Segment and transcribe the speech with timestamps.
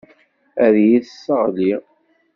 [0.65, 1.73] Ad iyi-tesseɣli.